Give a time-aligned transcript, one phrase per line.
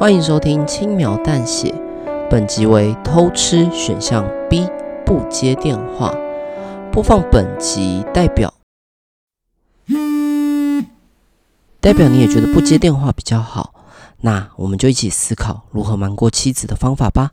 [0.00, 1.74] 欢迎收听轻描淡写，
[2.30, 4.66] 本集为偷吃选项 B，
[5.04, 6.10] 不接电话。
[6.90, 8.54] 播放本集代表，
[11.82, 13.74] 代表你也觉得不接电话比较好，
[14.22, 17.32] 那我们就一起思考如何瞒过妻子的方法吧。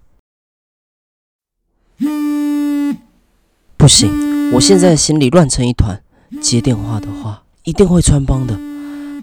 [3.77, 6.03] 不行，我现在心里乱成一团，
[6.41, 8.59] 接电话的话一定会穿帮的，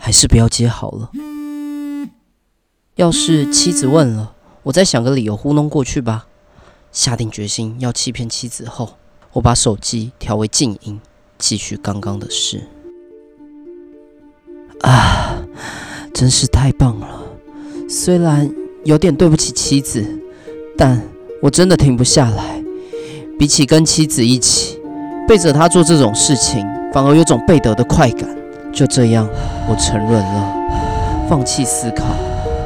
[0.00, 1.10] 还是不要接好了。
[2.96, 6.26] 要是妻子问了，我再想个理由糊弄过去吧。
[6.92, 8.94] 下定决心要欺骗妻子后，
[9.32, 11.00] 我把手机调为静音，
[11.36, 12.68] 继续刚刚的事。
[14.82, 15.42] 啊，
[16.14, 17.24] 真是太棒了！
[17.88, 18.48] 虽然
[18.84, 20.06] 有点对不起妻子，
[20.78, 21.02] 但
[21.42, 22.62] 我真的停不下来。
[23.36, 24.80] 比起跟妻子一起
[25.26, 28.28] 背着她做这种事情，反而有种背德的快感。
[28.72, 29.28] 就这样，
[29.68, 32.04] 我承认了，放弃思考。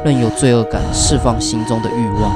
[0.03, 2.31] 任由罪恶感释放心中的欲望，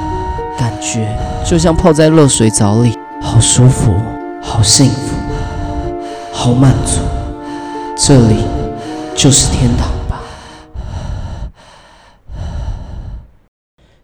[0.58, 1.16] 感觉
[1.46, 3.94] 就像泡在热水澡里，好舒服，
[4.42, 5.16] 好幸福，
[6.32, 7.00] 好满足。
[7.96, 8.44] 这里
[9.16, 10.20] 就是天堂吧。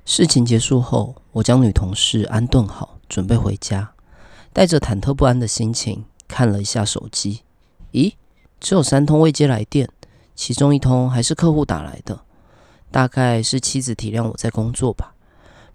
[0.06, 3.90] 事情结束后，我将女同事安顿好，准备回家，
[4.54, 7.42] 带着忐忑不安的心情看了一下手机。
[7.92, 8.14] 咦，
[8.58, 9.88] 只有三通未接来电，
[10.34, 12.20] 其中一通还是客户打来的。
[12.90, 15.14] 大概是妻子体谅我在工作吧，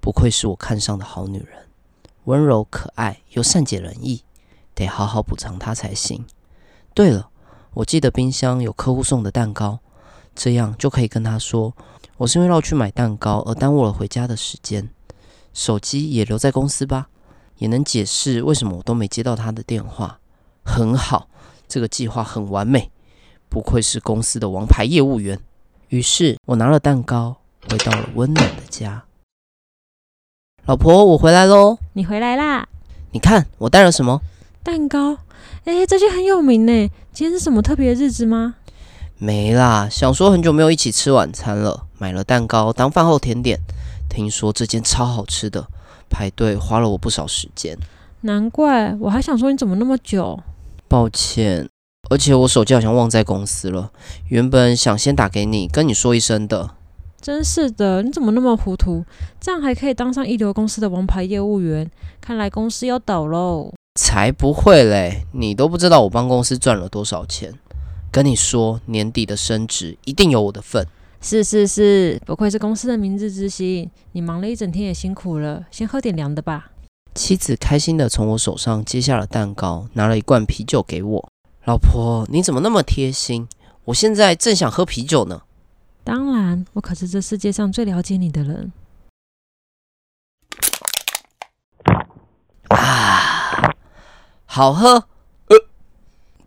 [0.01, 1.67] 不愧是我看上的好女人，
[2.25, 4.23] 温柔可爱又善解人意，
[4.73, 6.25] 得好好补偿她才行。
[6.93, 7.29] 对了，
[7.73, 9.79] 我记得冰箱有客户送的蛋糕，
[10.35, 11.73] 这样就可以跟她说，
[12.17, 14.89] 我是因为要去买蛋糕而耽误了回家的时间。
[15.53, 17.07] 手机也留在公司吧，
[17.59, 20.19] 也能解释为什么我都没接到她的电话。
[20.65, 21.29] 很好，
[21.65, 22.91] 这个计划很完美，
[23.47, 25.39] 不愧是公司的王牌业务员。
[25.95, 27.37] 于是我拿了蛋糕，
[27.69, 29.01] 回到了温暖的家。
[30.65, 31.77] 老婆，我回来喽！
[31.93, 32.67] 你回来啦？
[33.11, 34.19] 你看我带了什么？
[34.61, 35.17] 蛋糕。
[35.63, 36.89] 哎，这些很有名呢。
[37.13, 38.55] 今天是什么特别的日子吗？
[39.17, 43.57] 没啦，想说很久没有一起吃晚餐了，买了蛋糕当饭后甜点。
[44.09, 45.65] 听说这间超好吃的，
[46.09, 47.77] 排队花了我不少时间。
[48.19, 50.37] 难怪，我还想说你怎么那么久？
[50.89, 51.69] 抱歉。
[52.09, 53.91] 而且我手机好像忘在公司了，
[54.29, 56.71] 原本想先打给你，跟你说一声的。
[57.21, 59.03] 真是的，你怎么那么糊涂？
[59.39, 61.89] 这样还可以当上一流公司的王牌业务员？
[62.21, 63.73] 看来公司要倒喽！
[63.99, 65.25] 才不会嘞！
[65.31, 67.53] 你都不知道我帮公司赚了多少钱。
[68.11, 70.85] 跟你说，年底的升职一定有我的份。
[71.21, 73.89] 是是是，不愧是公司的明日之星。
[74.11, 76.71] 你忙了一整天也辛苦了，先喝点凉的吧。
[77.15, 81.29] 妻子开心地从我手上接下了蛋糕，拿了一罐啤酒给我。
[81.65, 83.47] 老婆，你怎么那么贴心？
[83.85, 85.41] 我现在正想喝啤酒呢。
[86.03, 88.71] 当然，我可是这世界上最了解你的人。
[92.67, 93.73] 啊，
[94.45, 95.07] 好喝。
[95.47, 95.57] 呃，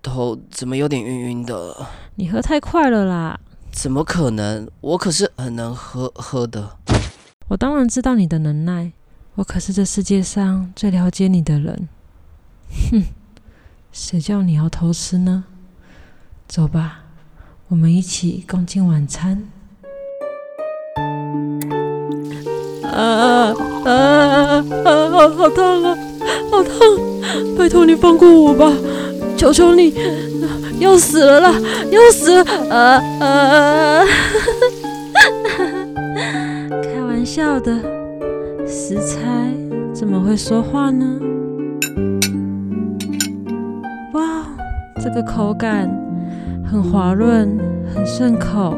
[0.01, 1.89] 头怎么有点晕晕的？
[2.15, 3.41] 你喝太快了啦！
[3.73, 4.71] 怎么可能？
[4.81, 6.79] 我可是很能喝喝的。
[7.49, 8.93] 我当然知道你的能耐，
[9.35, 11.89] 我可是这世界上最了解你的人。
[12.93, 13.03] 哼。
[13.93, 15.45] 谁叫你要偷吃呢？
[16.47, 17.01] 走吧，
[17.69, 19.49] 我们一起共进晚餐。
[22.85, 23.45] 啊啊
[23.85, 23.93] 啊
[24.85, 25.11] 啊！
[25.11, 25.97] 好好烫啊，
[26.51, 26.73] 好烫！
[27.57, 28.73] 拜托你放过我吧，
[29.37, 29.95] 求求你！
[30.81, 31.53] 要死了啦，
[31.91, 32.45] 要死了！
[32.71, 34.05] 啊啊！
[36.83, 37.77] 开玩笑的，
[38.67, 39.53] 食材
[39.93, 41.21] 怎么会说话呢？
[45.09, 45.89] 这个口感
[46.71, 47.59] 很滑润，
[47.95, 48.75] 很顺口，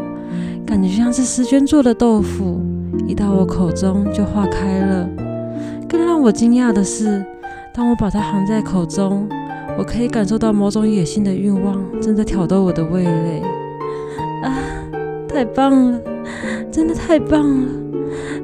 [0.64, 2.60] 感觉像是诗娟做的豆腐，
[3.08, 5.08] 一到我口中就化开了。
[5.88, 7.20] 更让我惊讶的是，
[7.74, 9.28] 当我把它含在口中，
[9.76, 13.42] 我可以感受到某种野性的欲望正在挑逗我的味蕾。
[14.44, 14.54] 啊，
[15.26, 15.98] 太棒了，
[16.70, 17.68] 真的太棒了，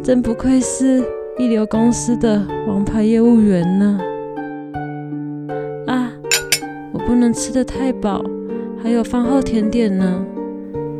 [0.02, 1.04] 真不愧是
[1.38, 4.00] 一流公司的王牌业务员呢。
[7.26, 8.22] 能吃得太饱，
[8.80, 10.24] 还有饭后甜点呢，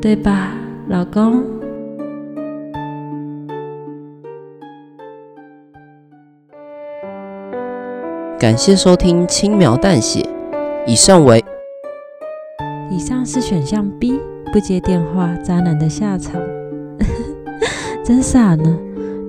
[0.03, 0.55] 对吧，
[0.89, 1.45] 老公？
[8.41, 10.29] 感谢收听轻描淡写，
[10.85, 11.45] 以上为，
[12.91, 14.19] 以上是选项 B，
[14.53, 16.43] 不接电话，渣男的下场。
[18.05, 18.77] 真傻呢，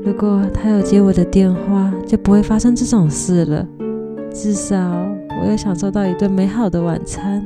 [0.03, 3.67] 如果他有接我的电话，就不会发生这种事了，
[4.33, 4.75] 至少。
[5.39, 7.45] 我又享受到一顿美好的晚餐。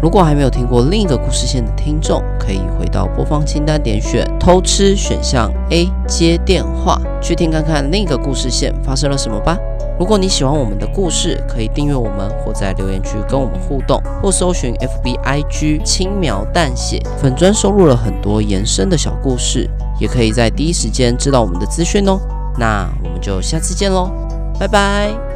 [0.00, 9.58] 如果还没有听过另一个故事线的听众，可以回到播放清单，点选偷吃选项 A 接电话，去听看看另一个故事线发生了什么吧。
[9.98, 19.68] 如果你喜欢我们的故事，可以订阅我们，或在留言区跟我们互动，或搜寻 FBIG 轻描淡写粉专，收录了很多延伸的小故事，
[19.98, 22.20] 也可以在第一时间知道我们的资讯哦。
[22.56, 24.08] 那我们就下次见喽，
[24.58, 25.27] 拜拜。